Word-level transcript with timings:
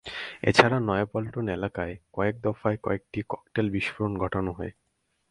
এছাড়া 0.43 0.77
নয়া 0.79 1.05
পল্টন 1.05 1.45
এলাকায় 1.47 1.93
কয়েক 2.13 2.35
দফায় 2.41 2.77
কয়েকটি 2.83 3.19
ককটেলের 3.29 3.71
বিস্ফোরণ 3.71 4.13
ঘটানো 4.17 4.51
হয়। 4.51 4.71